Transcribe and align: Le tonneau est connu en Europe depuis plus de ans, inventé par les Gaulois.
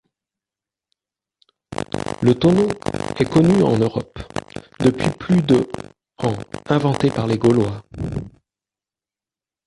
Le 2.23 2.33
tonneau 2.33 2.69
est 3.19 3.29
connu 3.31 3.61
en 3.61 3.77
Europe 3.77 4.17
depuis 4.79 5.11
plus 5.19 5.43
de 5.43 5.69
ans, 6.17 6.33
inventé 6.67 7.11
par 7.11 7.27
les 7.27 7.37
Gaulois. 7.37 7.85